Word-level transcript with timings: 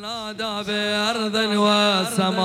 فنادى 0.00 0.54
بأرض 0.66 1.36
وسماء. 1.36 2.40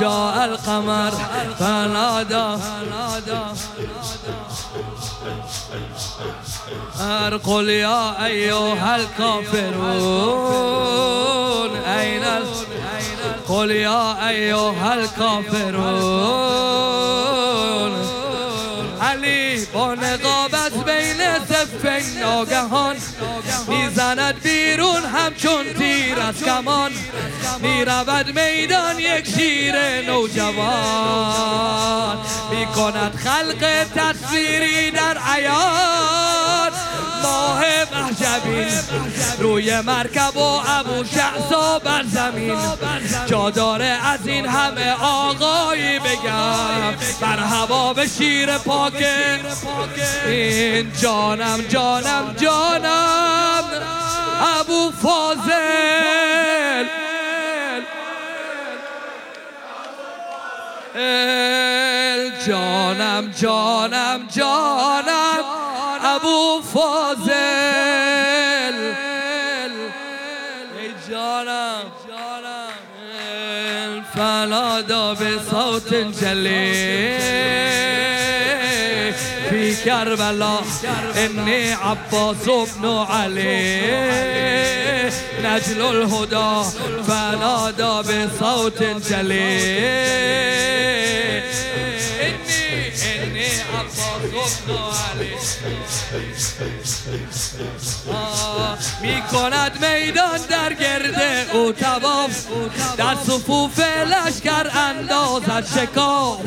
جاء 0.00 0.44
القمر 0.44 1.12
فنادى 1.58 2.48
قل 7.44 7.68
يا 7.68 8.24
أيها 8.26 8.96
الكافرون 8.96 9.76
أين 11.76 12.24
قل 13.48 13.70
يا 13.70 14.28
أيها 14.28 14.94
الكافرون. 14.94 16.37
با 19.78 19.94
نقابت 19.94 20.72
بین 20.72 21.16
سفین 21.48 22.20
ناگهان 22.20 22.96
می‌زند 23.68 24.42
بیرون 24.42 25.02
همچون 25.04 25.74
تیر 25.78 26.20
از 26.20 26.44
کمان. 26.44 26.92
می‌رود 27.62 28.38
میدان 28.40 28.98
یک 28.98 29.26
شیر 29.36 30.02
نوجوان. 30.06 31.38
می‌کند 32.50 33.14
خلق 33.14 33.86
تصویری 33.94 34.90
در 34.90 35.18
عیان. 35.18 36.72
محجبین 38.46 38.68
روی 39.38 39.80
مرکب 39.80 40.36
و 40.36 40.60
ابو 40.66 41.04
شعصا 41.04 41.78
بر 41.78 42.04
زمین. 42.04 42.58
جا 43.26 43.50
داره 43.50 43.84
از 43.84 44.26
این 44.26 44.46
همه 44.46 44.90
آقایی 45.02 45.98
بگم. 45.98 46.94
بر 47.20 47.38
هوا 47.38 47.94
به 47.94 48.06
شیر 48.06 48.58
پاکه 48.58 49.40
این 50.26 50.92
جانم 51.02 51.60
جانم 51.68 52.34
جانم. 52.40 53.64
ابو 54.60 54.92
فاضل. 55.02 56.84
جانم 62.46 63.32
جانم 63.40 64.28
جانم. 64.36 65.44
ابو 66.04 66.62
فاضل. 66.74 67.37
جانم. 71.10 71.98
فنادا 74.14 75.14
به 75.14 75.38
صوت 75.50 75.94
جلی 75.94 77.18
في 79.50 79.74
كربلاء 79.84 80.62
إني 81.16 81.72
عباس 81.72 82.48
بن 82.76 82.88
علي 83.10 83.80
نجل 85.44 85.80
الهدى 85.82 86.70
فنادى 87.08 87.94
بصوت 88.08 88.82
جلي 88.82 89.58
إني 92.68 93.50
عباس 93.60 94.58
علي 95.14 95.34
می 99.02 99.22
کند 99.32 99.72
میدان 99.84 100.40
در 100.50 100.72
گرد 100.72 101.22
او 101.52 101.72
تواف 101.72 102.46
در 102.96 103.14
صفوف 103.14 103.80
لشکر 103.80 104.70
اندازد 104.76 105.66
شکاف. 105.66 106.40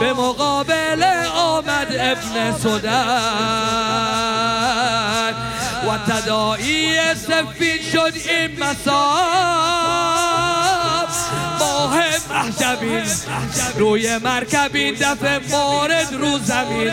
به 0.00 0.12
مقابل 0.12 1.02
آمد 1.34 1.86
ابن 1.90 2.58
سودن 2.62 4.06
و 5.88 5.98
تدائی 6.12 7.14
سفین 7.14 7.82
شد 7.92 8.12
این 8.28 8.56
محجبین 12.82 13.02
روی 13.76 14.18
مرکبین 14.18 14.94
دفع 14.94 15.38
مارد 15.50 16.12
رو 16.12 16.38
زمین. 16.38 16.92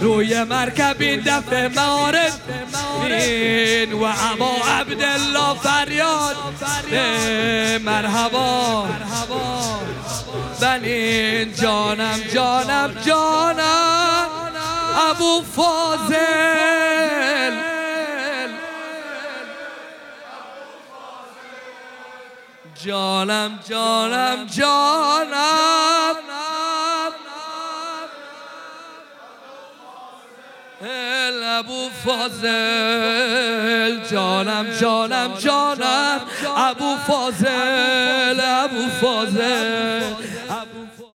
روی 0.00 0.44
مرکبین 0.44 1.20
دفع 1.20 1.68
مارد 1.68 2.32
و 3.92 4.04
اما 4.04 4.56
عبدالله 4.80 5.54
فریاد 5.54 6.36
مرحبا. 7.84 8.86
بنین 10.60 11.54
جانم 11.54 12.20
جانم 12.34 12.94
جانم. 13.06 14.28
ابو 15.10 15.42
فاضل. 15.56 16.63
جانم 22.84 23.58
جانم 23.68 24.46
جانم. 24.56 26.14
ابو 31.58 31.90
فاضل. 32.04 32.48
جانم 34.10 34.66
جانم 34.80 35.34
جانم. 35.38 36.20
ابو 36.56 36.96
فاضل 37.06 38.40
ابو 38.40 38.88
فاضل. 39.00 40.33